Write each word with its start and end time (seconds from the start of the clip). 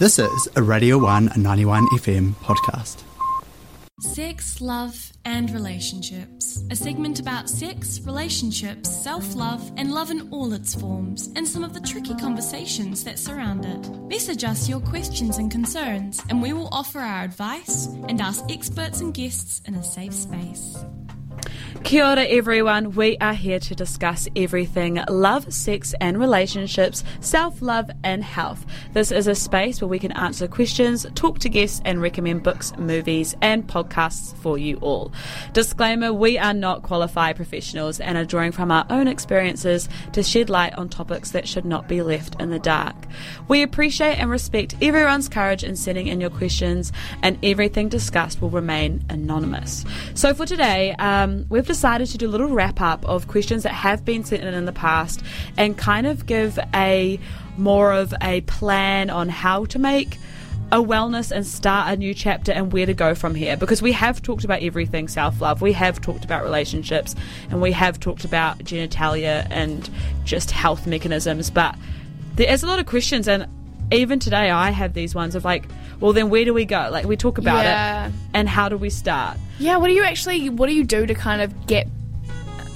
This 0.00 0.18
is 0.18 0.48
a 0.56 0.62
Radio 0.62 0.96
1 0.96 1.32
91 1.36 1.86
FM 1.88 2.32
podcast. 2.36 3.02
Sex, 4.00 4.62
Love, 4.62 5.12
and 5.26 5.50
Relationships. 5.50 6.64
A 6.70 6.74
segment 6.74 7.20
about 7.20 7.50
sex, 7.50 8.00
relationships, 8.06 8.88
self 8.88 9.34
love, 9.34 9.60
and 9.76 9.92
love 9.92 10.10
in 10.10 10.26
all 10.30 10.54
its 10.54 10.74
forms, 10.74 11.28
and 11.36 11.46
some 11.46 11.62
of 11.62 11.74
the 11.74 11.80
tricky 11.80 12.14
conversations 12.14 13.04
that 13.04 13.18
surround 13.18 13.66
it. 13.66 13.90
Message 14.08 14.42
us 14.42 14.70
your 14.70 14.80
questions 14.80 15.36
and 15.36 15.50
concerns, 15.50 16.18
and 16.30 16.40
we 16.40 16.54
will 16.54 16.70
offer 16.72 17.00
our 17.00 17.22
advice 17.22 17.88
and 18.08 18.22
ask 18.22 18.42
experts 18.48 19.02
and 19.02 19.12
guests 19.12 19.60
in 19.66 19.74
a 19.74 19.84
safe 19.84 20.14
space. 20.14 20.82
Kia 21.82 22.04
ora, 22.04 22.24
everyone. 22.24 22.92
We 22.92 23.16
are 23.18 23.32
here 23.32 23.58
to 23.58 23.74
discuss 23.74 24.28
everything 24.36 25.02
love, 25.08 25.52
sex, 25.52 25.94
and 26.00 26.20
relationships, 26.20 27.02
self 27.20 27.62
love, 27.62 27.90
and 28.04 28.22
health. 28.22 28.64
This 28.92 29.10
is 29.10 29.26
a 29.26 29.34
space 29.34 29.80
where 29.80 29.88
we 29.88 29.98
can 29.98 30.12
answer 30.12 30.46
questions, 30.46 31.06
talk 31.14 31.38
to 31.40 31.48
guests, 31.48 31.80
and 31.84 32.00
recommend 32.00 32.42
books, 32.42 32.76
movies, 32.76 33.34
and 33.40 33.66
podcasts 33.66 34.36
for 34.36 34.58
you 34.58 34.76
all. 34.76 35.10
Disclaimer 35.52 36.12
we 36.12 36.38
are 36.38 36.52
not 36.52 36.82
qualified 36.82 37.36
professionals 37.36 37.98
and 37.98 38.16
are 38.16 38.26
drawing 38.26 38.52
from 38.52 38.70
our 38.70 38.84
own 38.90 39.08
experiences 39.08 39.88
to 40.12 40.22
shed 40.22 40.50
light 40.50 40.74
on 40.74 40.90
topics 40.90 41.30
that 41.30 41.48
should 41.48 41.64
not 41.64 41.88
be 41.88 42.02
left 42.02 42.40
in 42.40 42.50
the 42.50 42.58
dark. 42.58 42.94
We 43.48 43.62
appreciate 43.62 44.18
and 44.18 44.30
respect 44.30 44.76
everyone's 44.82 45.30
courage 45.30 45.64
in 45.64 45.76
sending 45.76 46.08
in 46.08 46.20
your 46.20 46.30
questions, 46.30 46.92
and 47.22 47.38
everything 47.42 47.88
discussed 47.88 48.42
will 48.42 48.50
remain 48.50 49.02
anonymous. 49.08 49.84
So, 50.14 50.34
for 50.34 50.44
today, 50.44 50.94
um, 50.98 51.46
we've 51.48 51.69
decided 51.70 52.08
to 52.08 52.18
do 52.18 52.26
a 52.26 52.32
little 52.32 52.48
wrap 52.48 52.80
up 52.80 53.04
of 53.04 53.28
questions 53.28 53.62
that 53.62 53.72
have 53.72 54.04
been 54.04 54.24
sent 54.24 54.42
in 54.42 54.54
in 54.54 54.64
the 54.64 54.72
past 54.72 55.22
and 55.56 55.78
kind 55.78 56.04
of 56.04 56.26
give 56.26 56.58
a 56.74 57.20
more 57.56 57.92
of 57.92 58.12
a 58.22 58.40
plan 58.42 59.08
on 59.08 59.28
how 59.28 59.64
to 59.66 59.78
make 59.78 60.18
a 60.72 60.82
wellness 60.82 61.30
and 61.30 61.46
start 61.46 61.92
a 61.92 61.96
new 61.96 62.12
chapter 62.12 62.50
and 62.50 62.72
where 62.72 62.86
to 62.86 62.94
go 62.94 63.14
from 63.14 63.36
here. 63.36 63.56
Because 63.56 63.80
we 63.82 63.92
have 63.92 64.20
talked 64.20 64.42
about 64.42 64.64
everything 64.64 65.06
self 65.06 65.40
love, 65.40 65.62
we 65.62 65.72
have 65.72 66.00
talked 66.00 66.24
about 66.24 66.42
relationships, 66.42 67.14
and 67.50 67.62
we 67.62 67.70
have 67.70 68.00
talked 68.00 68.24
about 68.24 68.58
genitalia 68.58 69.46
and 69.48 69.88
just 70.24 70.50
health 70.50 70.88
mechanisms, 70.88 71.50
but 71.50 71.76
there 72.34 72.52
is 72.52 72.64
a 72.64 72.66
lot 72.66 72.80
of 72.80 72.86
questions 72.86 73.28
and 73.28 73.46
even 73.92 74.18
today 74.18 74.50
I 74.50 74.70
have 74.70 74.94
these 74.94 75.14
ones 75.14 75.36
of 75.36 75.44
like, 75.44 75.68
well 76.00 76.12
then 76.12 76.30
where 76.30 76.44
do 76.44 76.52
we 76.54 76.64
go? 76.64 76.88
Like 76.90 77.04
we 77.06 77.16
talk 77.16 77.38
about 77.38 77.64
Yeah. 77.64 78.06
it 78.08 78.12
and 78.34 78.48
how 78.48 78.68
do 78.68 78.76
we 78.76 78.90
start? 78.90 79.36
Yeah, 79.58 79.76
what 79.76 79.88
do 79.88 79.94
you 79.94 80.02
actually 80.04 80.48
what 80.48 80.66
do 80.68 80.74
you 80.74 80.84
do 80.84 81.06
to 81.06 81.14
kind 81.14 81.40
of 81.42 81.66
get 81.66 81.86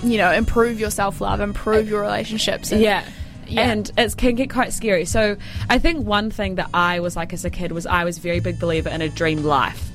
you 0.02 0.18
know, 0.18 0.30
improve 0.32 0.78
your 0.78 0.90
self 0.90 1.20
love, 1.20 1.40
improve 1.40 1.88
your 1.88 2.02
relationships? 2.02 2.70
and- 2.72 2.80
Yeah. 2.80 3.04
Yeah. 3.46 3.70
And 3.70 3.90
it 3.98 4.16
can 4.16 4.34
get 4.36 4.48
quite 4.50 4.72
scary. 4.72 5.04
So 5.04 5.36
I 5.68 5.78
think 5.78 6.06
one 6.06 6.30
thing 6.30 6.54
that 6.54 6.70
I 6.72 7.00
was 7.00 7.14
like 7.14 7.32
as 7.34 7.44
a 7.44 7.50
kid 7.50 7.72
was 7.72 7.84
I 7.86 8.04
was 8.04 8.16
a 8.16 8.20
very 8.20 8.40
big 8.40 8.58
believer 8.58 8.88
in 8.88 9.02
a 9.02 9.08
dream 9.10 9.44
life. 9.44 9.90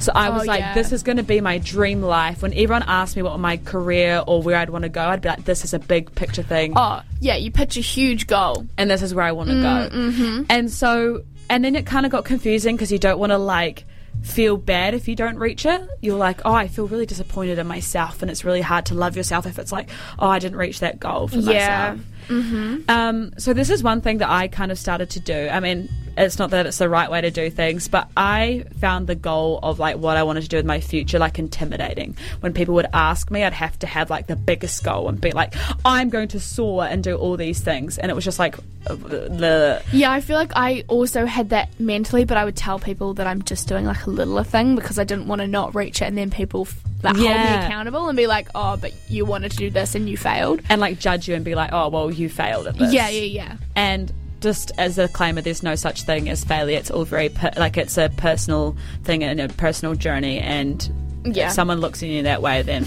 So 0.00 0.10
I 0.14 0.30
was 0.30 0.44
Oh, 0.44 0.46
like, 0.46 0.60
yeah. 0.60 0.74
this 0.74 0.92
is 0.92 1.02
going 1.02 1.16
to 1.18 1.22
be 1.22 1.40
my 1.42 1.58
dream 1.58 2.00
life. 2.02 2.40
When 2.40 2.52
everyone 2.52 2.84
asked 2.86 3.14
me 3.16 3.22
what 3.22 3.38
my 3.40 3.56
career 3.58 4.22
or 4.26 4.40
where 4.42 4.56
I'd 4.56 4.70
want 4.70 4.84
to 4.84 4.88
go, 4.88 5.02
I'd 5.02 5.20
be 5.20 5.28
like, 5.28 5.44
this 5.44 5.64
is 5.64 5.74
a 5.74 5.78
big 5.78 6.14
picture 6.14 6.42
thing. 6.42 6.72
Oh, 6.76 7.02
yeah, 7.20 7.34
you 7.36 7.50
pitch 7.50 7.76
a 7.76 7.80
huge 7.80 8.26
goal. 8.26 8.66
and 8.78 8.88
this 8.90 9.02
is 9.02 9.12
where 9.14 9.24
I 9.24 9.32
want 9.32 9.50
to 9.50 9.56
go. 9.56 9.88
Mm-hmm. 9.92 10.42
And 10.48 10.70
so, 10.70 11.22
and 11.48 11.64
then 11.64 11.74
it 11.76 11.86
kind 11.86 12.06
of 12.06 12.12
got 12.12 12.24
confusing 12.24 12.76
because 12.76 12.92
you 12.92 12.98
don't 12.98 13.18
want 13.18 13.30
to 13.30 13.38
like 13.38 13.84
feel 14.22 14.56
bad 14.56 14.94
if 14.94 15.06
you 15.08 15.14
don't 15.14 15.38
reach 15.38 15.64
it. 15.64 15.88
You're 16.00 16.18
like, 16.18 16.40
oh, 16.44 16.52
I 16.52 16.68
feel 16.68 16.86
really 16.88 17.06
disappointed 17.06 17.58
in 17.58 17.66
myself, 17.66 18.22
and 18.22 18.30
it's 18.30 18.44
really 18.44 18.60
hard 18.60 18.86
to 18.86 18.94
love 18.94 19.16
yourself 19.16 19.46
if 19.46 19.58
it's 19.58 19.72
like, 19.72 19.88
oh, 20.18 20.28
I 20.28 20.38
didn't 20.38 20.58
reach 20.58 20.80
that 20.80 20.98
goal 20.98 21.28
for 21.28 21.36
myself. 21.36 21.54
Yeah. 21.54 21.96
myself. 22.28 22.90
Um, 22.90 23.32
so 23.38 23.52
this 23.52 23.70
is 23.70 23.82
one 23.82 24.00
thing 24.00 24.18
that 24.18 24.28
I 24.30 24.48
kind 24.48 24.70
of 24.72 24.78
started 24.78 25.10
to 25.10 25.20
do. 25.20 25.48
I 25.48 25.60
mean, 25.60 25.88
it's 26.18 26.38
not 26.38 26.50
that 26.50 26.66
it's 26.66 26.78
the 26.78 26.88
right 26.88 27.10
way 27.10 27.20
to 27.20 27.30
do 27.30 27.50
things, 27.50 27.88
but 27.88 28.10
I 28.16 28.64
found 28.80 29.06
the 29.06 29.14
goal 29.14 29.60
of 29.62 29.78
like 29.78 29.96
what 29.96 30.16
I 30.16 30.22
wanted 30.22 30.42
to 30.42 30.48
do 30.48 30.56
with 30.56 30.66
my 30.66 30.80
future 30.80 31.18
like 31.18 31.38
intimidating. 31.38 32.16
When 32.40 32.52
people 32.52 32.74
would 32.74 32.88
ask 32.92 33.30
me, 33.30 33.44
I'd 33.44 33.52
have 33.52 33.78
to 33.80 33.86
have 33.86 34.10
like 34.10 34.26
the 34.26 34.36
biggest 34.36 34.84
goal 34.84 35.08
and 35.08 35.20
be 35.20 35.32
like, 35.32 35.54
I'm 35.84 36.08
going 36.08 36.28
to 36.28 36.40
soar 36.40 36.84
and 36.84 37.02
do 37.02 37.16
all 37.16 37.36
these 37.36 37.60
things, 37.60 37.98
and 37.98 38.10
it 38.10 38.14
was 38.14 38.24
just 38.24 38.38
like 38.38 38.56
uh, 38.86 38.94
the 38.94 39.82
Yeah, 39.92 40.12
I 40.12 40.20
feel 40.20 40.36
like 40.36 40.52
I 40.54 40.84
also 40.88 41.26
had 41.26 41.50
that 41.50 41.68
mentally, 41.80 42.24
but 42.24 42.36
I 42.36 42.44
would 42.44 42.56
tell 42.56 42.78
people 42.78 43.14
that 43.14 43.26
I'm 43.26 43.42
just 43.42 43.68
doing 43.68 43.84
like 43.84 44.06
a 44.06 44.10
littler 44.10 44.44
thing 44.44 44.74
because 44.74 44.98
I 44.98 45.04
didn't 45.04 45.26
want 45.26 45.40
to 45.40 45.46
not 45.46 45.74
reach 45.74 46.02
it, 46.02 46.06
and 46.06 46.16
then 46.18 46.30
people 46.30 46.62
f- 46.62 46.80
like 47.02 47.16
hold 47.16 47.28
me 47.28 47.66
accountable 47.66 48.08
and 48.08 48.16
be 48.16 48.26
like, 48.26 48.48
"Oh, 48.54 48.76
but 48.76 48.92
you 49.08 49.24
wanted 49.24 49.52
to 49.52 49.56
do 49.56 49.70
this 49.70 49.94
and 49.94 50.08
you 50.08 50.16
failed." 50.16 50.60
and 50.68 50.80
like 50.80 50.98
judge 50.98 51.28
you 51.28 51.34
and 51.34 51.44
be 51.44 51.54
like, 51.54 51.70
oh 51.72 51.88
well, 51.88 52.10
you 52.10 52.28
failed 52.28 52.66
at 52.66 52.76
this. 52.76 52.92
Yeah, 52.92 53.08
yeah, 53.08 53.22
yeah. 53.22 53.56
And 53.76 54.12
just 54.40 54.70
as 54.78 54.98
a 54.98 55.08
claimer, 55.08 55.42
there's 55.42 55.62
no 55.62 55.74
such 55.74 56.02
thing 56.02 56.28
as 56.28 56.44
failure. 56.44 56.76
It's 56.78 56.90
all 56.90 57.04
very 57.04 57.28
per- 57.28 57.50
like 57.56 57.76
it's 57.76 57.96
a 57.98 58.08
personal 58.16 58.76
thing 59.04 59.24
and 59.24 59.40
a 59.40 59.48
personal 59.48 59.94
journey. 59.94 60.38
And 60.38 60.88
Yeah. 61.24 61.48
if 61.48 61.52
someone 61.52 61.80
looks 61.80 62.02
at 62.02 62.08
you 62.08 62.22
that 62.22 62.40
way, 62.42 62.62
then 62.62 62.86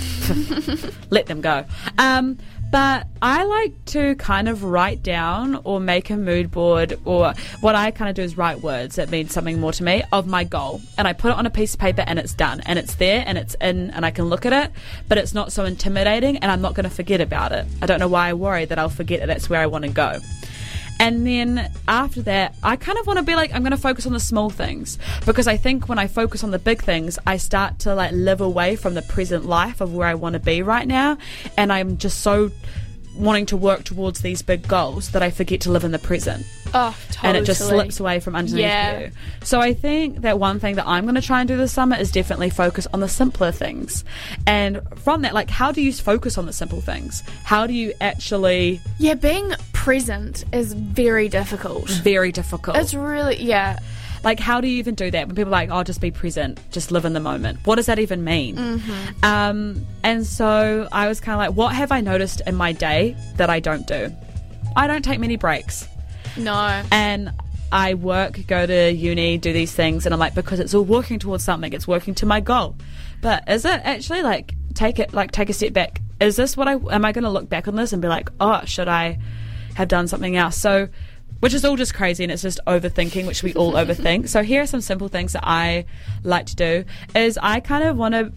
let 1.09 1.25
them 1.27 1.41
go. 1.41 1.65
Um, 1.97 2.37
but 2.71 3.05
I 3.21 3.43
like 3.43 3.73
to 3.87 4.15
kind 4.15 4.47
of 4.47 4.63
write 4.63 5.03
down 5.03 5.59
or 5.65 5.81
make 5.81 6.09
a 6.09 6.15
mood 6.15 6.51
board, 6.51 6.97
or 7.03 7.33
what 7.59 7.75
I 7.75 7.91
kind 7.91 8.07
of 8.09 8.15
do 8.15 8.21
is 8.21 8.37
write 8.37 8.61
words 8.61 8.95
that 8.95 9.09
mean 9.09 9.27
something 9.27 9.59
more 9.59 9.73
to 9.73 9.83
me 9.83 10.03
of 10.13 10.25
my 10.25 10.45
goal. 10.45 10.79
And 10.97 11.05
I 11.05 11.11
put 11.11 11.31
it 11.31 11.37
on 11.37 11.45
a 11.45 11.49
piece 11.49 11.73
of 11.73 11.81
paper 11.81 12.05
and 12.07 12.17
it's 12.17 12.33
done. 12.33 12.61
And 12.65 12.79
it's 12.79 12.95
there 12.95 13.25
and 13.27 13.37
it's 13.37 13.55
in 13.59 13.91
and 13.91 14.05
I 14.05 14.11
can 14.11 14.25
look 14.25 14.45
at 14.45 14.53
it, 14.53 14.71
but 15.09 15.17
it's 15.17 15.33
not 15.33 15.51
so 15.51 15.65
intimidating 15.65 16.37
and 16.37 16.49
I'm 16.49 16.61
not 16.61 16.73
going 16.73 16.85
to 16.85 16.89
forget 16.95 17.19
about 17.19 17.51
it. 17.51 17.65
I 17.81 17.87
don't 17.87 17.99
know 17.99 18.07
why 18.07 18.29
I 18.29 18.33
worry 18.35 18.63
that 18.63 18.79
I'll 18.79 18.87
forget 18.87 19.19
that 19.19 19.25
that's 19.25 19.49
where 19.49 19.59
I 19.59 19.65
want 19.65 19.83
to 19.83 19.91
go. 19.91 20.19
And 21.01 21.25
then 21.25 21.71
after 21.87 22.21
that, 22.23 22.55
I 22.63 22.75
kind 22.75 22.97
of 22.99 23.07
want 23.07 23.17
to 23.17 23.23
be 23.25 23.35
like, 23.35 23.53
I'm 23.53 23.63
going 23.63 23.71
to 23.71 23.77
focus 23.77 24.05
on 24.05 24.13
the 24.13 24.19
small 24.19 24.49
things 24.51 24.99
because 25.25 25.47
I 25.47 25.57
think 25.57 25.89
when 25.89 25.97
I 25.97 26.05
focus 26.07 26.43
on 26.43 26.51
the 26.51 26.59
big 26.59 26.81
things, 26.83 27.17
I 27.25 27.37
start 27.37 27.79
to 27.79 27.95
like 27.95 28.11
live 28.11 28.39
away 28.39 28.75
from 28.75 28.93
the 28.93 29.01
present 29.01 29.45
life 29.45 29.81
of 29.81 29.93
where 29.93 30.07
I 30.07 30.13
want 30.13 30.33
to 30.33 30.39
be 30.39 30.61
right 30.61 30.87
now. 30.87 31.17
And 31.57 31.73
I'm 31.73 31.97
just 31.97 32.19
so 32.21 32.51
wanting 33.17 33.45
to 33.47 33.57
work 33.57 33.83
towards 33.83 34.21
these 34.21 34.41
big 34.41 34.65
goals 34.67 35.09
that 35.11 35.21
I 35.21 35.31
forget 35.31 35.61
to 35.61 35.71
live 35.71 35.83
in 35.83 35.91
the 35.91 35.99
present. 35.99 36.45
Oh, 36.73 36.95
totally. 37.09 37.27
And 37.27 37.37
it 37.37 37.43
just 37.45 37.67
slips 37.67 37.99
away 37.99 38.21
from 38.21 38.35
underneath 38.37 38.63
Yeah. 38.63 38.99
you. 38.99 39.11
So 39.43 39.59
I 39.59 39.73
think 39.73 40.21
that 40.21 40.39
one 40.39 40.59
thing 40.61 40.75
that 40.75 40.87
I'm 40.87 41.03
going 41.03 41.15
to 41.15 41.21
try 41.21 41.41
and 41.41 41.47
do 41.47 41.57
this 41.57 41.73
summer 41.73 41.97
is 41.97 42.09
definitely 42.11 42.49
focus 42.51 42.87
on 42.93 43.01
the 43.01 43.09
simpler 43.09 43.51
things. 43.51 44.05
And 44.47 44.79
from 44.99 45.23
that, 45.23 45.33
like, 45.33 45.49
how 45.49 45.73
do 45.73 45.81
you 45.81 45.91
focus 45.91 46.37
on 46.37 46.45
the 46.45 46.53
simple 46.53 46.79
things? 46.79 47.21
How 47.43 47.67
do 47.67 47.73
you 47.73 47.91
actually 47.99 48.79
Yeah, 48.97 49.15
being 49.15 49.51
present 49.81 50.45
is 50.53 50.73
very 50.73 51.27
difficult. 51.27 51.89
very 51.89 52.31
difficult? 52.31 52.77
It's 52.77 52.93
really 52.93 53.41
yeah. 53.41 53.79
Like, 54.23 54.39
how 54.39 54.61
do 54.61 54.67
you 54.67 54.77
even 54.77 54.93
do 54.93 55.09
that? 55.09 55.25
When 55.25 55.35
people 55.35 55.49
are 55.49 55.57
like, 55.57 55.71
oh, 55.71 55.81
just 55.81 55.99
be 55.99 56.11
present, 56.11 56.59
just 56.69 56.91
live 56.91 57.05
in 57.05 57.13
the 57.13 57.19
moment. 57.19 57.57
What 57.65 57.77
does 57.77 57.87
that 57.87 57.97
even 57.97 58.23
mean? 58.23 58.79
Um, 59.23 59.83
and 60.03 60.27
so 60.27 60.87
I 60.91 61.07
was 61.07 61.19
kind 61.19 61.33
of 61.33 61.39
like, 61.39 61.57
what 61.57 61.73
have 61.73 61.91
I 61.91 62.01
noticed 62.01 62.43
in 62.45 62.53
my 62.53 62.71
day 62.71 63.17
that 63.37 63.49
I 63.49 63.59
don't 63.59 63.87
do? 63.87 64.15
I 64.75 64.85
don't 64.85 65.03
take 65.03 65.19
many 65.19 65.37
breaks. 65.37 65.87
No. 66.37 66.83
And 66.91 67.31
I 67.71 67.95
work, 67.95 68.45
go 68.45 68.67
to 68.67 68.91
uni, 68.93 69.39
do 69.39 69.51
these 69.51 69.73
things, 69.73 70.05
and 70.05 70.13
I'm 70.13 70.19
like, 70.19 70.35
because 70.35 70.59
it's 70.59 70.75
all 70.75 70.83
working 70.85 71.17
towards 71.17 71.43
something, 71.43 71.73
it's 71.73 71.87
working 71.87 72.13
to 72.15 72.27
my 72.27 72.41
goal. 72.41 72.75
But 73.21 73.49
is 73.49 73.65
it 73.65 73.81
actually 73.83 74.21
like, 74.21 74.53
take 74.75 74.99
it, 74.99 75.13
like, 75.15 75.31
take 75.31 75.49
a 75.49 75.53
step 75.53 75.73
back? 75.73 75.99
Is 76.19 76.35
this 76.35 76.55
what 76.55 76.67
I, 76.67 76.73
am 76.73 77.03
I 77.03 77.11
going 77.11 77.23
to 77.23 77.31
look 77.31 77.49
back 77.49 77.67
on 77.67 77.75
this 77.75 77.91
and 77.91 78.03
be 78.03 78.07
like, 78.07 78.29
oh, 78.39 78.61
should 78.65 78.87
I 78.87 79.17
have 79.75 79.87
done 79.87 80.07
something 80.07 80.35
else? 80.35 80.57
So, 80.57 80.89
which 81.39 81.53
is 81.53 81.65
all 81.65 81.75
just 81.75 81.93
crazy 81.93 82.23
and 82.23 82.31
it's 82.31 82.43
just 82.43 82.59
overthinking, 82.67 83.25
which 83.25 83.41
we 83.41 83.53
all 83.55 83.73
overthink. 83.73 84.29
So 84.29 84.43
here 84.43 84.61
are 84.61 84.67
some 84.67 84.81
simple 84.81 85.07
things 85.07 85.33
that 85.33 85.43
I 85.43 85.85
like 86.23 86.45
to 86.47 86.55
do 86.55 86.85
is 87.15 87.37
I 87.41 87.59
kind 87.61 87.83
of 87.83 87.97
want 87.97 88.13
to 88.13 88.31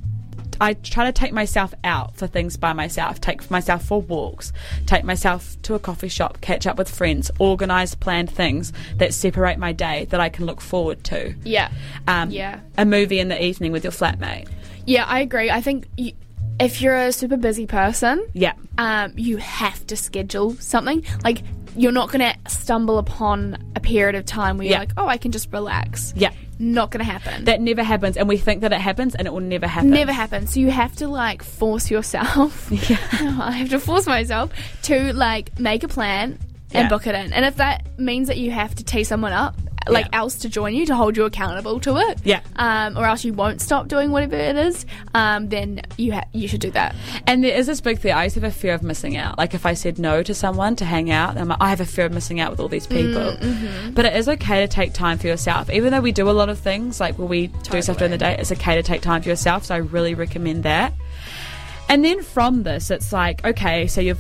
I 0.60 0.74
try 0.74 1.04
to 1.04 1.12
take 1.12 1.32
myself 1.32 1.74
out 1.82 2.16
for 2.16 2.26
things 2.26 2.56
by 2.56 2.72
myself, 2.72 3.20
take 3.20 3.50
myself 3.50 3.84
for 3.84 4.00
walks, 4.00 4.52
take 4.86 5.04
myself 5.04 5.60
to 5.62 5.74
a 5.74 5.78
coffee 5.78 6.08
shop, 6.08 6.40
catch 6.40 6.66
up 6.66 6.78
with 6.78 6.88
friends, 6.88 7.30
organise 7.38 7.94
planned 7.94 8.30
things 8.30 8.72
that 8.96 9.14
separate 9.14 9.58
my 9.58 9.72
day 9.72 10.06
that 10.10 10.20
I 10.20 10.28
can 10.28 10.46
look 10.46 10.60
forward 10.60 11.02
to. 11.04 11.34
Yeah. 11.42 11.70
Um, 12.06 12.30
Yeah. 12.30 12.60
A 12.78 12.84
movie 12.84 13.18
in 13.18 13.28
the 13.28 13.42
evening 13.42 13.72
with 13.72 13.84
your 13.84 13.92
flatmate. 13.92 14.48
Yeah, 14.86 15.04
I 15.06 15.20
agree. 15.20 15.50
I 15.50 15.60
think 15.60 15.88
if 16.60 16.80
you're 16.80 16.96
a 16.96 17.12
super 17.12 17.36
busy 17.36 17.66
person, 17.66 18.26
Yeah. 18.32 18.52
um, 18.78 19.12
you 19.16 19.36
have 19.38 19.86
to 19.88 19.96
schedule 19.96 20.54
something. 20.56 21.04
Like 21.24 21.42
you're 21.76 21.92
not 21.92 22.10
going 22.12 22.20
to 22.20 22.50
stumble 22.50 22.98
upon 22.98 23.58
a 23.74 23.80
period 23.80 24.14
of 24.14 24.24
time 24.24 24.58
where 24.58 24.66
Yeah. 24.66 24.70
you're 24.72 24.78
like, 24.80 24.92
oh, 24.96 25.06
I 25.08 25.16
can 25.16 25.32
just 25.32 25.52
relax. 25.52 26.12
Yeah. 26.16 26.30
Not 26.60 26.92
going 26.92 27.04
to 27.04 27.10
happen. 27.10 27.44
That 27.46 27.60
never 27.60 27.82
happens, 27.82 28.16
and 28.16 28.28
we 28.28 28.36
think 28.36 28.60
that 28.60 28.72
it 28.72 28.80
happens, 28.80 29.16
and 29.16 29.26
it 29.26 29.32
will 29.32 29.40
never 29.40 29.66
happen. 29.66 29.90
Never 29.90 30.12
happens. 30.12 30.54
So 30.54 30.60
you 30.60 30.70
have 30.70 30.94
to 30.96 31.08
like 31.08 31.42
force 31.42 31.90
yourself. 31.90 32.70
I 33.12 33.50
have 33.50 33.70
to 33.70 33.80
force 33.80 34.06
myself 34.06 34.50
to 34.82 35.12
like 35.14 35.58
make 35.58 35.82
a 35.82 35.88
plan 35.88 36.38
and 36.72 36.84
Yeah. 36.84 36.88
book 36.88 37.08
it 37.08 37.14
in. 37.16 37.32
And 37.32 37.44
if 37.44 37.56
that 37.56 37.98
means 37.98 38.28
that 38.28 38.36
you 38.38 38.52
have 38.52 38.72
to 38.76 38.84
tee 38.84 39.02
someone 39.02 39.32
up 39.32 39.56
like 39.88 40.06
Yeah. 40.12 40.18
else 40.20 40.34
to 40.36 40.48
join 40.48 40.74
you 40.74 40.86
to 40.86 40.94
hold 40.96 41.16
you 41.16 41.24
accountable 41.24 41.80
to 41.80 41.96
it. 41.98 42.18
Yeah. 42.24 42.40
Um, 42.56 42.96
or 42.96 43.04
else 43.06 43.24
you 43.24 43.32
won't 43.32 43.60
stop 43.60 43.88
doing 43.88 44.10
whatever 44.10 44.36
it 44.36 44.56
is. 44.56 44.86
Um, 45.14 45.48
then 45.48 45.82
you 45.96 46.12
ha- 46.14 46.24
you 46.32 46.48
should 46.48 46.60
do 46.60 46.70
that. 46.72 46.94
And 47.26 47.44
there 47.44 47.54
is 47.56 47.66
this 47.66 47.80
big 47.80 47.98
fear. 47.98 48.14
I 48.14 48.24
used 48.24 48.34
to 48.34 48.40
have 48.40 48.50
a 48.50 48.54
fear 48.54 48.74
of 48.74 48.82
missing 48.82 49.16
out. 49.16 49.38
Like 49.38 49.54
if 49.54 49.66
I 49.66 49.74
said 49.74 49.98
no 49.98 50.22
to 50.22 50.34
someone 50.34 50.76
to 50.76 50.84
hang 50.84 51.10
out, 51.10 51.36
I'm 51.36 51.48
like, 51.48 51.58
I 51.60 51.68
have 51.70 51.80
a 51.80 51.86
fear 51.86 52.06
of 52.06 52.12
missing 52.12 52.40
out 52.40 52.50
with 52.50 52.60
all 52.60 52.68
these 52.68 52.86
people. 52.86 53.36
But 53.92 54.04
it 54.06 54.16
is 54.16 54.28
okay 54.28 54.60
to 54.60 54.68
take 54.68 54.92
time 54.92 55.18
for 55.18 55.26
yourself. 55.26 55.70
Even 55.70 55.92
though 55.92 56.00
we 56.00 56.12
do 56.12 56.28
a 56.28 56.32
lot 56.32 56.48
of 56.48 56.58
things, 56.58 57.00
like 57.00 57.18
when 57.18 57.28
we 57.28 57.48
do 57.48 57.80
stuff 57.82 57.98
during 57.98 58.10
the 58.12 58.18
day, 58.18 58.36
it's 58.38 58.52
okay 58.52 58.74
to 58.76 58.82
take 58.82 59.02
time 59.02 59.22
for 59.22 59.28
yourself. 59.28 59.64
So 59.66 59.74
I 59.74 59.78
really 59.78 60.14
recommend 60.14 60.62
that. 60.64 60.92
And 61.88 62.04
then 62.04 62.22
from 62.22 62.62
this, 62.62 62.90
it's 62.90 63.12
like, 63.12 63.44
okay, 63.44 63.86
so 63.86 64.00
you've 64.00 64.18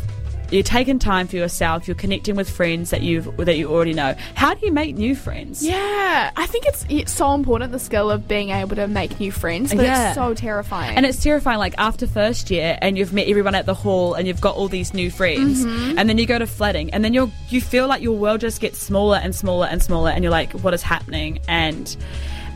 you're 0.54 0.62
taking 0.62 0.98
time 0.98 1.26
for 1.26 1.36
yourself. 1.36 1.88
You're 1.88 1.94
connecting 1.96 2.36
with 2.36 2.48
friends 2.48 2.90
that 2.90 3.02
you've 3.02 3.36
that 3.38 3.56
you 3.56 3.70
already 3.70 3.92
know. 3.92 4.14
How 4.34 4.54
do 4.54 4.64
you 4.64 4.72
make 4.72 4.96
new 4.96 5.14
friends? 5.14 5.64
Yeah, 5.64 6.30
I 6.36 6.46
think 6.46 6.66
it's, 6.66 6.86
it's 6.88 7.12
so 7.12 7.34
important 7.34 7.72
the 7.72 7.78
skill 7.78 8.10
of 8.10 8.28
being 8.28 8.50
able 8.50 8.76
to 8.76 8.86
make 8.86 9.18
new 9.18 9.32
friends, 9.32 9.74
but 9.74 9.84
Yeah. 9.84 10.08
it's 10.08 10.14
so 10.16 10.34
terrifying. 10.34 10.96
And 10.96 11.04
it's 11.04 11.22
terrifying, 11.22 11.58
like 11.58 11.74
after 11.78 12.06
first 12.06 12.50
year, 12.50 12.78
and 12.80 12.96
you've 12.96 13.12
met 13.12 13.26
everyone 13.28 13.54
at 13.54 13.66
the 13.66 13.74
hall, 13.74 14.14
and 14.14 14.28
you've 14.28 14.40
got 14.40 14.54
all 14.56 14.68
these 14.68 14.94
new 14.94 15.10
friends, 15.10 15.64
mm-hmm. 15.64 15.98
and 15.98 16.08
then 16.08 16.18
you 16.18 16.26
go 16.26 16.38
to 16.38 16.46
flooding, 16.46 16.90
and 16.90 17.04
then 17.04 17.12
you're 17.12 17.30
you 17.48 17.60
feel 17.60 17.88
like 17.88 18.02
your 18.02 18.16
world 18.16 18.40
just 18.40 18.60
gets 18.60 18.78
smaller 18.78 19.18
and 19.22 19.34
smaller 19.34 19.66
and 19.66 19.82
smaller, 19.82 20.10
and 20.10 20.22
you're 20.22 20.30
like, 20.30 20.52
what 20.52 20.72
is 20.74 20.82
happening? 20.82 21.40
And 21.48 21.96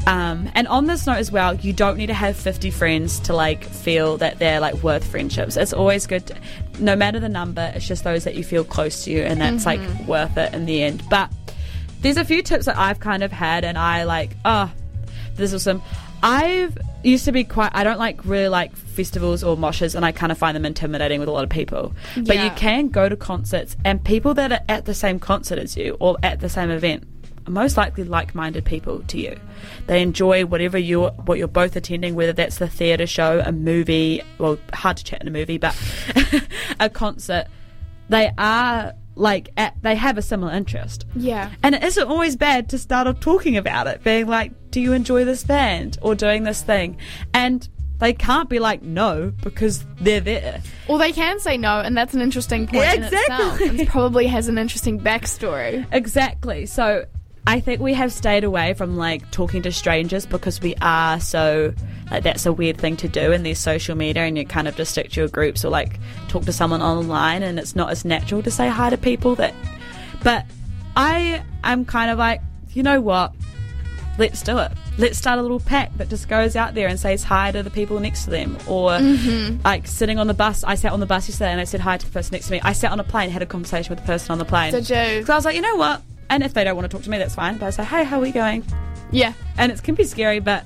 um, 0.08 0.50
and 0.54 0.66
on 0.68 0.86
this 0.86 1.06
note 1.06 1.18
as 1.18 1.30
well, 1.30 1.54
you 1.54 1.74
don't 1.74 1.98
need 1.98 2.06
to 2.06 2.14
have 2.14 2.34
50 2.34 2.70
friends 2.70 3.20
to 3.20 3.34
like 3.34 3.62
feel 3.62 4.16
that 4.16 4.38
they're 4.38 4.58
like 4.58 4.82
worth 4.82 5.06
friendships. 5.06 5.54
It's 5.58 5.74
always 5.74 6.06
good, 6.06 6.26
to, 6.28 6.36
no 6.78 6.96
matter 6.96 7.20
the 7.20 7.28
number. 7.28 7.70
It's 7.74 7.86
just 7.86 8.04
those 8.04 8.24
that 8.24 8.34
you 8.34 8.42
feel 8.42 8.64
close 8.64 9.04
to 9.04 9.10
you, 9.10 9.20
and 9.20 9.38
that's 9.38 9.66
like 9.66 9.80
worth 10.06 10.34
it 10.38 10.54
in 10.54 10.64
the 10.64 10.82
end. 10.82 11.02
But 11.10 11.30
there's 12.00 12.16
a 12.16 12.24
few 12.24 12.42
tips 12.42 12.64
that 12.64 12.78
I've 12.78 13.00
kind 13.00 13.22
of 13.22 13.30
had, 13.30 13.66
and 13.66 13.76
I 13.76 14.04
like, 14.04 14.30
oh, 14.46 14.72
this 15.34 15.52
is 15.52 15.62
some. 15.62 15.82
I've 16.22 16.78
used 17.04 17.26
to 17.26 17.32
be 17.32 17.44
quite. 17.44 17.72
I 17.74 17.84
don't 17.84 17.98
like 17.98 18.24
really 18.24 18.48
like 18.48 18.74
festivals 18.74 19.44
or 19.44 19.58
moshes, 19.58 19.94
and 19.94 20.06
I 20.06 20.12
kind 20.12 20.32
of 20.32 20.38
find 20.38 20.56
them 20.56 20.64
intimidating 20.64 21.20
with 21.20 21.28
a 21.28 21.32
lot 21.32 21.44
of 21.44 21.50
people. 21.50 21.92
But 22.16 22.36
you 22.44 22.50
can 22.52 22.88
go 22.88 23.10
to 23.10 23.16
concerts, 23.16 23.76
and 23.84 24.02
people 24.02 24.32
that 24.34 24.52
are 24.52 24.60
at 24.70 24.86
the 24.86 24.94
same 24.94 25.20
concert 25.20 25.58
as 25.58 25.76
you 25.76 25.98
or 26.00 26.16
at 26.22 26.40
the 26.40 26.48
same 26.48 26.70
event 26.70 27.04
most 27.48 27.76
likely 27.76 28.04
like-minded 28.04 28.64
people 28.64 29.00
to 29.08 29.18
you. 29.18 29.38
They 29.86 30.02
enjoy 30.02 30.44
whatever 30.46 30.78
you 30.78 31.06
what 31.26 31.38
you're 31.38 31.48
both 31.48 31.76
attending, 31.76 32.14
whether 32.14 32.32
that's 32.32 32.58
the 32.58 32.68
theatre 32.68 33.06
show, 33.06 33.42
a 33.44 33.52
movie. 33.52 34.22
Well, 34.38 34.58
hard 34.72 34.96
to 34.98 35.04
chat 35.04 35.20
in 35.22 35.28
a 35.28 35.30
movie, 35.30 35.58
but 35.58 35.76
a 36.80 36.88
concert. 36.90 37.46
They 38.08 38.30
are 38.38 38.94
like 39.14 39.50
at, 39.56 39.74
they 39.82 39.94
have 39.96 40.16
a 40.16 40.22
similar 40.22 40.52
interest. 40.52 41.04
yeah. 41.16 41.50
And 41.62 41.74
it 41.74 41.82
isn't 41.82 42.06
always 42.08 42.36
bad 42.36 42.68
to 42.70 42.78
start 42.78 43.06
off 43.06 43.20
talking 43.20 43.56
about 43.56 43.86
it, 43.88 44.02
being 44.04 44.26
like, 44.28 44.52
do 44.70 44.80
you 44.80 44.92
enjoy 44.92 45.24
this 45.24 45.42
band 45.44 45.98
or 46.02 46.14
doing 46.14 46.44
this 46.44 46.62
thing? 46.62 46.96
And 47.34 47.68
they 47.98 48.12
can't 48.12 48.48
be 48.48 48.60
like, 48.60 48.80
no, 48.80 49.32
because 49.42 49.84
they're 50.00 50.20
there. 50.20 50.62
Or 50.86 50.98
they 50.98 51.10
can 51.12 51.40
say 51.40 51.56
no, 51.58 51.80
and 51.80 51.96
that's 51.96 52.14
an 52.14 52.20
interesting 52.20 52.66
point 52.68 52.84
Yeah, 52.84 52.94
in 52.94 53.02
itself. 53.02 53.54
exactly. 53.60 53.80
It 53.80 53.88
probably 53.88 54.26
has 54.28 54.46
an 54.46 54.56
interesting 54.56 55.00
backstory. 55.00 55.84
Exactly. 55.90 56.64
So 56.66 57.04
I 57.46 57.60
think 57.60 57.80
we 57.80 57.94
have 57.94 58.12
stayed 58.12 58.44
away 58.44 58.74
from 58.74 58.96
like 58.96 59.30
talking 59.30 59.62
to 59.62 59.72
strangers 59.72 60.26
because 60.26 60.60
we 60.60 60.74
are 60.82 61.18
so 61.20 61.72
like 62.10 62.22
that's 62.22 62.46
a 62.46 62.52
weird 62.52 62.78
thing 62.78 62.96
to 62.98 63.08
do 63.08 63.32
in 63.32 63.42
their 63.42 63.54
social 63.54 63.96
media 63.96 64.24
and 64.24 64.36
you 64.36 64.46
kind 64.46 64.68
of 64.68 64.76
just 64.76 64.92
stick 64.92 65.10
to 65.12 65.20
your 65.20 65.28
groups 65.28 65.64
or 65.64 65.70
like 65.70 65.98
talk 66.28 66.44
to 66.44 66.52
someone 66.52 66.82
online 66.82 67.42
and 67.42 67.58
it's 67.58 67.74
not 67.74 67.90
as 67.90 68.04
natural 68.04 68.42
to 68.42 68.50
say 68.50 68.68
hi 68.68 68.90
to 68.90 68.98
people 68.98 69.34
that 69.36 69.54
but 70.22 70.44
I 70.96 71.44
am 71.62 71.84
kind 71.84 72.10
of 72.10 72.18
like, 72.18 72.40
you 72.72 72.82
know 72.82 73.00
what? 73.00 73.32
Let's 74.18 74.42
do 74.42 74.58
it. 74.58 74.72
Let's 74.98 75.16
start 75.16 75.38
a 75.38 75.42
little 75.42 75.60
pack 75.60 75.96
that 75.98 76.08
just 76.08 76.28
goes 76.28 76.56
out 76.56 76.74
there 76.74 76.88
and 76.88 76.98
says 76.98 77.22
hi 77.22 77.52
to 77.52 77.62
the 77.62 77.70
people 77.70 78.00
next 78.00 78.24
to 78.24 78.30
them. 78.30 78.58
Or 78.66 78.98
like 79.64 79.86
sitting 79.86 80.18
on 80.18 80.26
the 80.26 80.34
bus. 80.34 80.64
I 80.64 80.74
sat 80.74 80.92
on 80.92 80.98
the 80.98 81.06
bus 81.06 81.28
yesterday 81.28 81.52
and 81.52 81.60
I 81.60 81.64
said 81.64 81.80
hi 81.80 81.98
to 81.98 82.04
the 82.04 82.10
person 82.10 82.32
next 82.32 82.46
to 82.46 82.52
me. 82.52 82.60
I 82.64 82.72
sat 82.72 82.90
on 82.90 82.98
a 82.98 83.04
plane, 83.04 83.30
had 83.30 83.42
a 83.42 83.46
conversation 83.46 83.90
with 83.90 84.00
the 84.00 84.06
person 84.06 84.32
on 84.32 84.38
the 84.38 84.44
plane. 84.44 84.72
Did 84.72 84.90
you? 84.90 85.24
So 85.24 85.32
I 85.32 85.36
was 85.36 85.44
like, 85.44 85.54
you 85.54 85.62
know 85.62 85.76
what? 85.76 86.02
And 86.30 86.42
if 86.42 86.54
they 86.54 86.64
don't 86.64 86.76
want 86.76 86.90
to 86.90 86.94
talk 86.96 87.04
to 87.04 87.10
me, 87.10 87.18
that's 87.18 87.34
fine. 87.34 87.56
But 87.58 87.66
I 87.66 87.70
say, 87.70 87.84
hey, 87.84 88.04
how 88.04 88.18
are 88.18 88.22
we 88.22 88.32
going? 88.32 88.64
Yeah. 89.10 89.32
And 89.56 89.72
it 89.72 89.82
can 89.82 89.94
be 89.94 90.04
scary, 90.04 90.40
but 90.40 90.64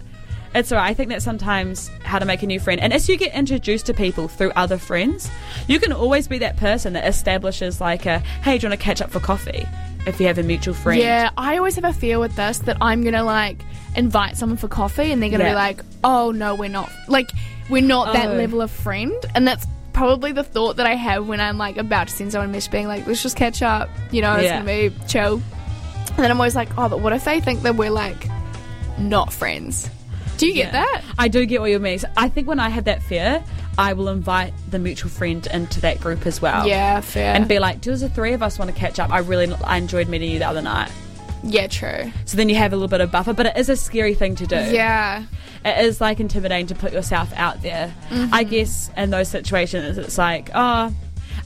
it's 0.54 0.72
alright. 0.72 0.90
I 0.90 0.94
think 0.94 1.08
that 1.10 1.22
sometimes 1.22 1.88
how 2.02 2.18
to 2.18 2.24
make 2.24 2.42
a 2.42 2.46
new 2.46 2.58
friend. 2.60 2.80
And 2.80 2.92
as 2.92 3.08
you 3.08 3.16
get 3.16 3.32
introduced 3.34 3.86
to 3.86 3.94
people 3.94 4.28
through 4.28 4.50
other 4.56 4.76
friends, 4.76 5.30
you 5.68 5.78
can 5.78 5.92
always 5.92 6.26
be 6.28 6.38
that 6.38 6.56
person 6.56 6.92
that 6.94 7.06
establishes 7.06 7.80
like 7.80 8.06
a, 8.06 8.18
hey, 8.18 8.58
do 8.58 8.64
you 8.66 8.70
want 8.70 8.80
to 8.80 8.84
catch 8.84 9.00
up 9.00 9.10
for 9.10 9.20
coffee? 9.20 9.64
If 10.04 10.18
you 10.20 10.26
have 10.26 10.36
a 10.38 10.42
mutual 10.42 10.74
friend. 10.74 11.00
Yeah, 11.00 11.30
I 11.36 11.56
always 11.58 11.76
have 11.76 11.84
a 11.84 11.92
fear 11.92 12.18
with 12.18 12.34
this 12.34 12.58
that 12.60 12.76
I'm 12.80 13.04
gonna 13.04 13.22
like 13.22 13.62
invite 13.94 14.36
someone 14.36 14.56
for 14.56 14.66
coffee 14.66 15.12
and 15.12 15.22
they're 15.22 15.30
gonna 15.30 15.44
Yeah. 15.44 15.50
be 15.50 15.54
like, 15.54 15.80
oh 16.02 16.32
no, 16.32 16.56
we're 16.56 16.68
not 16.68 16.90
like 17.06 17.30
we're 17.70 17.82
not 17.86 18.12
that 18.12 18.30
Oh. 18.30 18.34
level 18.34 18.60
of 18.60 18.72
friend, 18.72 19.14
and 19.36 19.46
that's 19.46 19.64
probably 19.92 20.32
the 20.32 20.44
thought 20.44 20.76
that 20.76 20.86
I 20.86 20.94
have 20.94 21.26
when 21.28 21.40
I'm 21.40 21.58
like 21.58 21.76
about 21.76 22.08
to 22.08 22.14
send 22.14 22.32
someone 22.32 22.50
a 22.50 22.52
message 22.52 22.70
being 22.72 22.86
like, 22.88 23.06
let's 23.06 23.22
just 23.22 23.36
catch 23.36 23.62
up, 23.62 23.88
you 24.10 24.22
know, 24.22 24.34
it's 24.34 24.44
Yeah. 24.44 24.58
gonna 24.58 24.64
be 24.90 24.94
chill. 25.08 25.42
And 26.08 26.18
then 26.18 26.30
I'm 26.30 26.38
always 26.38 26.54
like, 26.56 26.68
oh, 26.78 26.88
but 26.88 27.00
what 27.00 27.12
if 27.12 27.24
they 27.24 27.40
think 27.40 27.62
that 27.62 27.76
we're 27.76 27.90
like 27.90 28.28
not 28.98 29.32
friends? 29.32 29.88
Do 30.38 30.46
you 30.46 30.54
get 30.54 30.72
Yeah. 30.72 30.82
that? 30.84 31.02
I 31.18 31.28
do 31.28 31.44
get 31.46 31.60
what 31.60 31.70
you 31.70 31.78
mean. 31.78 32.00
I 32.16 32.28
think 32.28 32.48
when 32.48 32.58
I 32.60 32.68
have 32.68 32.84
that 32.84 33.02
fear, 33.02 33.42
I 33.78 33.92
will 33.94 34.08
invite 34.08 34.52
the 34.70 34.78
mutual 34.78 35.10
friend 35.10 35.46
into 35.52 35.80
that 35.82 36.00
group 36.00 36.26
as 36.26 36.42
well. 36.42 36.66
Yeah, 36.66 37.00
fair. 37.00 37.34
And 37.34 37.48
be 37.48 37.58
like, 37.58 37.80
does 37.80 38.00
the 38.02 38.08
three 38.08 38.32
of 38.34 38.42
us 38.42 38.58
want 38.58 38.70
to 38.70 38.76
catch 38.76 38.98
up? 38.98 39.10
I 39.10 39.18
really 39.20 39.52
I 39.64 39.76
enjoyed 39.78 40.08
meeting 40.08 40.30
you 40.30 40.38
the 40.38 40.46
other 40.48 40.60
night. 40.62 40.90
Yeah, 41.42 41.66
true. 41.66 42.12
So 42.24 42.36
then 42.36 42.48
you 42.48 42.54
have 42.56 42.72
a 42.72 42.76
little 42.76 42.88
bit 42.88 43.00
of 43.00 43.10
buffer, 43.10 43.32
but 43.32 43.46
it 43.46 43.56
is 43.56 43.68
a 43.68 43.76
scary 43.76 44.14
thing 44.14 44.34
to 44.36 44.46
do. 44.46 44.56
Yeah. 44.56 45.24
It 45.64 45.84
is 45.84 46.00
like 46.00 46.20
intimidating 46.20 46.66
to 46.68 46.74
put 46.74 46.92
yourself 46.92 47.32
out 47.36 47.62
there. 47.62 47.94
Mm-hmm. 48.10 48.34
I 48.34 48.44
guess 48.44 48.90
in 48.96 49.10
those 49.10 49.28
situations, 49.28 49.98
it's 49.98 50.18
like, 50.18 50.50
oh, 50.54 50.94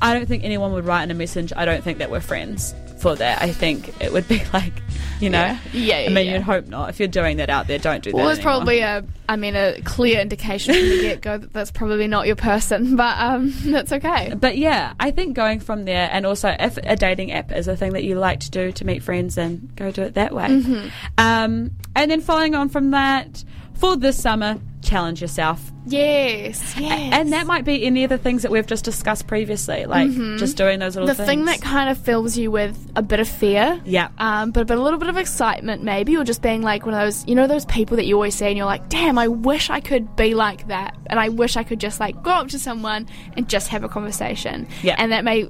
I 0.00 0.14
don't 0.14 0.26
think 0.26 0.44
anyone 0.44 0.72
would 0.72 0.84
write 0.84 1.04
in 1.04 1.10
a 1.10 1.14
message, 1.14 1.52
I 1.56 1.64
don't 1.64 1.82
think 1.82 1.98
that 1.98 2.10
we're 2.10 2.20
friends 2.20 2.74
for 2.98 3.14
that. 3.16 3.42
I 3.42 3.52
think 3.52 4.00
it 4.00 4.12
would 4.12 4.28
be 4.28 4.42
like, 4.52 4.74
you 5.20 5.30
know, 5.30 5.38
Yeah. 5.38 5.58
Yeah, 5.72 6.00
yeah, 6.00 6.06
I 6.10 6.12
mean, 6.12 6.26
yeah. 6.26 6.32
you'd 6.34 6.42
hope 6.42 6.66
not. 6.66 6.90
If 6.90 6.98
you're 6.98 7.08
doing 7.08 7.38
that 7.38 7.50
out 7.50 7.66
there, 7.66 7.78
don't 7.78 8.02
do 8.02 8.10
Well, 8.12 8.24
that. 8.24 8.28
there's 8.34 8.38
anymore. 8.38 8.52
probably 8.58 8.80
a, 8.80 9.04
I 9.28 9.36
mean, 9.36 9.56
a 9.56 9.80
clear 9.82 10.20
indication 10.20 10.74
from 10.74 10.82
the 10.88 11.00
get 11.02 11.20
go 11.20 11.38
that 11.38 11.52
that's 11.52 11.70
probably 11.70 12.06
not 12.08 12.26
your 12.26 12.36
person, 12.36 12.96
but 12.96 13.18
um, 13.18 13.52
that's 13.64 13.92
okay. 13.92 14.32
But 14.38 14.56
yeah, 14.58 14.94
I 15.00 15.10
think 15.10 15.34
going 15.34 15.60
from 15.60 15.84
there, 15.84 16.08
and 16.12 16.26
also 16.26 16.54
if 16.58 16.76
a 16.78 16.96
dating 16.96 17.32
app 17.32 17.52
is 17.52 17.68
a 17.68 17.76
thing 17.76 17.92
that 17.94 18.04
you 18.04 18.16
like 18.16 18.40
to 18.40 18.50
do 18.50 18.72
to 18.72 18.84
meet 18.84 19.02
friends, 19.02 19.34
then 19.36 19.70
go 19.76 19.90
do 19.90 20.02
it 20.02 20.14
that 20.14 20.34
way. 20.34 20.48
Mm-hmm. 20.48 20.88
Um, 21.18 21.70
and 21.94 22.10
then 22.10 22.20
following 22.20 22.54
on 22.54 22.68
from 22.68 22.90
that, 22.90 23.44
for 23.74 23.96
this 23.96 24.20
summer, 24.20 24.58
challenge 24.86 25.20
yourself. 25.20 25.72
Yes, 25.88 26.74
yes. 26.78 27.12
And 27.12 27.32
that 27.32 27.46
might 27.46 27.64
be 27.64 27.84
any 27.84 28.02
of 28.04 28.10
the 28.10 28.18
things 28.18 28.42
that 28.42 28.50
we've 28.50 28.66
just 28.66 28.84
discussed 28.84 29.26
previously, 29.26 29.86
like 29.86 30.10
just 30.36 30.56
doing 30.56 30.80
those 30.80 30.96
little 30.96 31.06
things. 31.06 31.18
the 31.18 31.26
things. 31.26 31.38
thing 31.38 31.44
that 31.46 31.60
kind 31.60 31.90
of 31.90 31.98
fills 31.98 32.36
you 32.36 32.50
with 32.50 32.90
a 32.96 33.02
bit 33.02 33.20
of 33.20 33.28
fear. 33.28 33.80
Yeah. 33.84 34.08
Um, 34.18 34.50
but, 34.50 34.66
but 34.66 34.78
a 34.78 34.82
little 34.82 34.98
bit 34.98 35.08
of 35.08 35.16
excitement, 35.16 35.84
maybe, 35.84 36.16
or 36.16 36.24
just 36.24 36.42
being 36.42 36.62
like 36.62 36.86
one 36.86 36.94
of 36.94 37.00
those, 37.00 37.26
you 37.28 37.34
know, 37.34 37.46
those 37.46 37.66
people 37.66 37.96
that 37.98 38.06
you 38.06 38.14
always 38.14 38.34
see 38.34 38.46
and 38.46 38.56
you're 38.56 38.66
like, 38.66 38.88
damn, 38.88 39.16
I 39.18 39.28
wish 39.28 39.70
I 39.70 39.80
could 39.80 40.16
be 40.16 40.34
like 40.34 40.66
that. 40.68 40.96
And 41.06 41.20
I 41.20 41.28
wish 41.28 41.56
I 41.56 41.62
could 41.62 41.78
just 41.78 42.00
like 42.00 42.20
go 42.22 42.30
up 42.30 42.48
to 42.48 42.58
someone 42.58 43.08
and 43.34 43.48
just 43.48 43.68
have 43.68 43.84
a 43.84 43.88
conversation. 43.88 44.66
Yeah. 44.82 44.96
And 44.98 45.12
that 45.12 45.22
may 45.22 45.48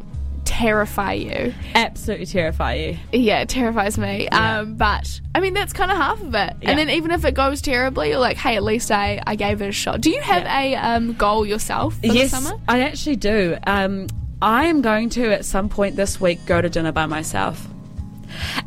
terrify 0.58 1.12
you. 1.12 1.52
absolutely 1.74 2.26
terrify 2.26 2.74
you. 2.74 2.98
Yeah, 3.12 3.40
it 3.40 3.48
terrifies 3.48 3.98
me. 3.98 4.24
Yeah. 4.24 4.60
Um, 4.60 4.76
but 4.76 5.20
I 5.34 5.40
mean, 5.40 5.54
that's 5.54 5.72
kind 5.72 5.90
of 5.90 5.96
half 5.96 6.20
of 6.22 6.34
it. 6.34 6.54
Yeah. 6.62 6.70
And 6.70 6.78
then 6.78 6.90
even 6.90 7.10
if 7.10 7.24
it 7.24 7.34
goes 7.34 7.60
terribly, 7.60 8.10
you're 8.10 8.18
like, 8.18 8.36
hey, 8.36 8.56
at 8.56 8.62
least 8.62 8.90
I, 8.90 9.20
I 9.26 9.36
gave 9.36 9.60
it 9.62 9.68
a 9.68 9.72
shot. 9.72 10.00
Do 10.00 10.10
you 10.10 10.20
have 10.22 10.42
Yeah. 10.44 10.60
a 10.60 10.74
um, 10.96 11.12
goal 11.14 11.44
yourself 11.46 11.98
for 11.98 12.06
yes, 12.06 12.30
the 12.30 12.36
summer? 12.38 12.60
I 12.68 12.80
actually 12.82 13.16
do. 13.16 13.56
Um, 13.66 14.06
I 14.40 14.64
am 14.66 14.82
going 14.82 15.08
to 15.10 15.32
at 15.32 15.44
some 15.44 15.68
point 15.68 15.96
this 15.96 16.20
week 16.20 16.44
go 16.46 16.60
to 16.60 16.68
dinner 16.68 16.92
by 16.92 17.06
myself. 17.06 17.66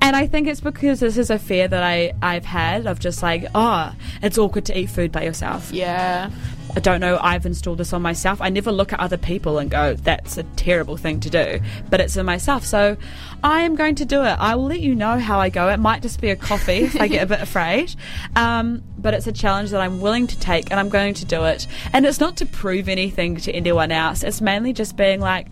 And 0.02 0.16
I 0.16 0.26
think 0.26 0.48
it's 0.48 0.62
because 0.62 1.00
this 1.00 1.18
is 1.18 1.30
a 1.30 1.38
fear 1.38 1.68
that 1.68 1.84
I, 1.84 2.14
I've 2.22 2.46
had 2.46 2.88
of 2.88 3.00
just 3.00 3.22
like, 3.22 3.46
oh, 3.54 3.94
it's 4.22 4.38
awkward 4.38 4.66
to 4.66 4.78
eat 4.78 4.90
food 4.90 5.12
by 5.12 5.24
yourself. 5.24 5.72
Yeah. 5.72 6.32
I 6.76 6.80
don't 6.80 7.00
know, 7.02 7.18
I've 7.22 7.46
installed 7.46 7.80
this 7.80 7.94
on 7.94 8.02
myself. 8.02 8.42
I 8.42 8.50
never 8.50 8.72
look 8.72 8.94
at 8.94 9.00
other 9.00 9.18
people 9.18 9.58
and 9.58 9.72
go, 9.72 9.96
that's 9.96 10.38
a 10.38 10.44
terrible 10.56 10.98
thing 10.98 11.20
to 11.22 11.30
do. 11.30 11.60
But 11.90 12.00
it's 12.00 12.16
in 12.16 12.26
myself. 12.26 12.64
So 12.64 12.96
I 13.44 13.62
am 13.62 13.76
going 13.76 13.96
to 13.96 14.06
do 14.06 14.22
it. 14.24 14.38
I 14.40 14.56
will 14.56 14.66
let 14.66 14.80
you 14.80 14.94
know 14.94 15.18
how 15.18 15.40
I 15.40 15.50
go. 15.50 15.70
It 15.70 15.78
might 15.80 16.02
just 16.04 16.22
be 16.22 16.30
a 16.30 16.36
coffee 16.36 16.82
if 16.84 17.00
I 17.02 17.08
get 17.08 17.24
a 17.24 17.26
bit 17.26 17.42
afraid. 17.50 17.96
Um, 18.36 18.84
but 18.98 19.14
it's 19.14 19.26
a 19.28 19.32
challenge 19.32 19.72
that 19.72 19.82
I'm 19.82 20.00
willing 20.00 20.28
to 20.28 20.40
take 20.40 20.70
and 20.70 20.80
I'm 20.80 20.90
going 20.90 21.16
to 21.16 21.26
do 21.26 21.44
it. 21.46 21.66
And 21.92 22.06
it's 22.06 22.20
not 22.20 22.38
to 22.38 22.46
prove 22.46 22.88
anything 22.88 23.38
to 23.38 23.52
anyone 23.52 23.92
else, 23.92 24.24
it's 24.24 24.40
mainly 24.42 24.72
just 24.74 24.96
being 24.96 25.20
like, 25.20 25.48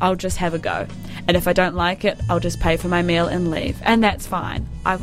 I'll 0.00 0.14
just 0.16 0.36
have 0.36 0.54
a 0.54 0.58
go. 0.58 0.86
And 1.26 1.36
if 1.36 1.48
I 1.48 1.54
don't 1.54 1.74
like 1.74 2.04
it, 2.04 2.20
I'll 2.30 2.38
just 2.40 2.60
pay 2.60 2.76
for 2.76 2.86
my 2.88 3.02
meal 3.02 3.26
and 3.26 3.50
leave. 3.50 3.78
And 3.82 4.04
that's 4.04 4.26
fine. 4.26 4.68
I 4.84 4.98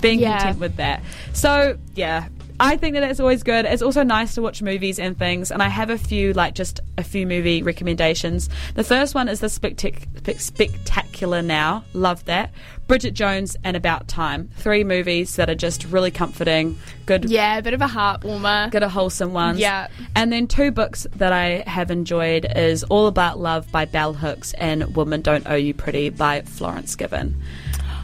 being 0.00 0.20
Yeah. 0.20 0.36
content 0.38 0.60
with 0.60 0.76
that. 0.76 1.02
So, 1.32 1.78
yeah, 1.94 2.28
I 2.60 2.76
think 2.76 2.94
that 2.94 3.02
it's 3.02 3.18
always 3.20 3.42
good. 3.42 3.64
It's 3.64 3.82
also 3.82 4.02
nice 4.04 4.34
to 4.36 4.42
watch 4.42 4.62
movies 4.62 4.98
and 5.00 5.18
things, 5.18 5.50
and 5.50 5.62
I 5.62 5.68
have 5.68 5.90
a 5.90 5.98
few, 5.98 6.32
like 6.32 6.54
just 6.54 6.80
a 6.96 7.02
few 7.02 7.26
movie 7.26 7.62
recommendations. 7.62 8.48
The 8.74 8.84
first 8.84 9.14
one 9.14 9.28
is 9.28 9.40
the 9.40 9.48
spectac- 9.48 10.38
Spectacular 10.40 11.42
Now. 11.42 11.84
Love 11.92 12.24
that. 12.26 12.52
Bridget 12.86 13.12
Jones 13.14 13.56
and 13.64 13.76
About 13.76 14.06
Time. 14.08 14.50
Three 14.56 14.84
movies 14.84 15.36
that 15.36 15.50
are 15.50 15.54
just 15.54 15.84
really 15.86 16.10
comforting, 16.10 16.78
good, 17.06 17.24
Yeah, 17.28 17.58
a 17.58 17.62
bit 17.62 17.74
of 17.74 17.80
a 17.80 17.86
heart 17.88 18.22
warmer. 18.24 18.68
good, 18.70 18.82
a 18.82 18.88
wholesome 18.88 19.32
ones. 19.32 19.58
Yeah. 19.58 19.88
And 20.14 20.32
then 20.32 20.46
two 20.46 20.70
books 20.70 21.06
that 21.16 21.32
I 21.32 21.64
have 21.66 21.90
enjoyed 21.90 22.46
is 22.54 22.84
All 22.84 23.06
About 23.08 23.38
Love 23.40 23.70
by 23.72 23.84
Bell 23.84 24.12
Hooks 24.14 24.52
and 24.54 24.94
Women 24.94 25.22
Don't 25.22 25.46
Owe 25.48 25.54
You 25.56 25.74
Pretty 25.74 26.08
by 26.10 26.42
Florence 26.42 26.94
Given. 26.94 27.40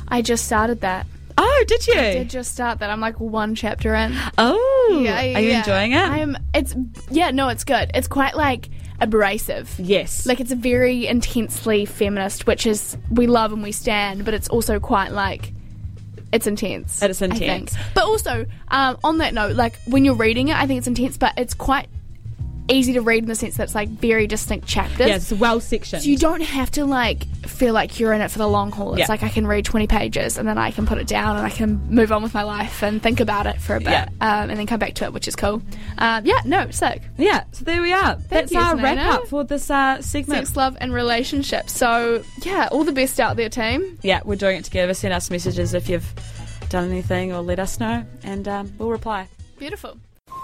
I 0.09 0.23
just 0.23 0.45
started 0.47 0.81
that. 0.81 1.07
Oh, 1.43 1.65
did 1.67 1.87
you? 1.87 1.95
I 1.95 2.13
did 2.13 2.31
just 2.31 2.53
start 2.53 2.81
that. 2.81 2.91
I'm 2.91 3.01
like 3.01 3.19
one 3.19 3.55
chapter 3.55 3.95
in. 3.95 4.15
Oh, 4.39 5.01
Yeah, 5.05 5.21
are 5.37 5.41
you 5.41 5.49
yeah. 5.49 5.59
enjoying 5.61 5.93
it? 5.93 6.03
I'm. 6.03 6.37
It's 6.55 6.75
yeah. 7.11 7.31
No, 7.31 7.49
it's 7.49 7.65
good. 7.65 7.91
It's 7.95 8.09
quite 8.09 8.37
like 8.37 8.69
abrasive. 9.01 9.75
yes. 9.79 10.27
Like 10.27 10.41
it's 10.41 10.53
a 10.53 10.57
very 10.57 11.07
intensely 11.07 11.87
feminist, 11.87 12.47
which 12.47 12.67
is 12.67 12.97
we 13.11 13.27
love 13.27 13.53
and 13.53 13.63
we 13.63 13.73
stand, 13.73 14.25
but 14.25 14.35
it's 14.35 14.49
also 14.49 14.79
quite 14.79 15.13
like 15.13 15.53
it's 16.33 16.47
intense. 16.47 17.03
It's 17.03 17.23
I 17.23 17.29
think. 17.29 17.41
intense. 17.43 17.75
But 17.95 18.05
also, 18.05 18.47
um, 18.69 18.99
on 19.03 19.19
that 19.19 19.33
note, 19.35 19.57
like 19.57 19.79
when 19.87 20.05
you're 20.05 20.15
reading 20.15 20.49
it, 20.49 20.57
I 20.57 20.67
think 20.67 20.79
it's 20.79 20.87
intense, 20.87 21.17
but 21.17 21.33
it's 21.39 21.55
quite 21.55 21.89
easy 22.71 22.93
to 22.95 23.01
read 23.01 23.23
in 23.25 23.29
the 23.29 23.35
sense 23.35 23.57
that 23.57 23.65
it's 23.65 23.75
like 23.75 23.89
very 23.89 24.27
distinct 24.27 24.67
chapters. 24.67 25.09
yeah, 25.09 25.17
it's 25.17 25.33
well 25.33 25.61
sectioned. 25.61 26.03
So 26.03 26.09
you 26.09 26.17
don't 26.17 26.41
have 26.43 26.71
to 26.73 26.85
like 26.85 27.25
feel 27.47 27.75
like 27.75 27.99
you're 28.01 28.13
in 28.13 28.21
it 28.21 28.31
for 28.31 28.39
the 28.39 28.47
long 28.47 28.71
haul. 28.73 28.93
It's 28.93 29.01
Yeah. 29.01 29.07
like 29.09 29.23
I 29.23 29.29
can 29.29 29.47
read 29.47 29.65
20 29.65 29.87
pages 29.87 30.39
and 30.39 30.47
then 30.49 30.57
I 30.59 30.71
can 30.71 30.87
put 30.87 30.99
it 30.99 31.07
down 31.07 31.37
and 31.37 31.45
I 31.47 31.51
can 31.51 31.81
move 31.91 32.13
on 32.13 32.23
with 32.23 32.33
my 32.35 32.43
life 32.43 32.83
and 32.83 33.03
think 33.03 33.21
about 33.21 33.47
it 33.47 33.61
for 33.61 33.77
a 33.77 33.81
bit 33.81 33.91
Yeah. 33.91 34.09
um, 34.21 34.51
and 34.51 34.59
then 34.59 34.67
come 34.67 34.79
back 34.79 34.95
to 34.95 35.05
it, 35.05 35.13
which 35.13 35.27
is 35.29 35.37
cool. 35.37 35.63
Um, 35.99 36.25
yeah, 36.25 36.41
no, 36.45 36.71
sick. 36.71 37.03
Yeah, 37.19 37.45
so 37.53 37.65
there 37.65 37.83
we 37.83 37.93
are. 37.93 38.17
That's 38.29 38.53
you, 38.53 38.59
our 38.59 38.77
Selena. 38.77 38.97
wrap 39.03 39.13
up 39.21 39.29
for 39.29 39.45
this 39.45 39.71
uh, 39.71 40.01
segment. 40.03 40.47
Sex, 40.47 40.57
love, 40.57 40.77
and 40.81 40.93
relationships. 40.93 41.73
So 41.73 42.23
yeah, 42.43 42.69
all 42.73 42.85
the 42.85 42.93
best 42.93 43.19
out 43.21 43.37
there, 43.37 43.49
team. 43.49 43.99
Yeah, 44.03 44.21
we're 44.25 44.37
doing 44.37 44.57
it 44.59 44.65
together. 44.65 44.95
Send 44.95 45.13
us 45.15 45.31
messages 45.31 45.75
if 45.75 45.89
you've 45.89 46.13
done 46.69 46.91
anything 46.91 47.33
or 47.33 47.41
let 47.43 47.59
us 47.59 47.81
know, 47.81 48.05
and 48.23 48.47
um, 48.47 48.73
we'll 48.79 48.91
reply. 48.91 49.27
Beautiful. 49.59 49.97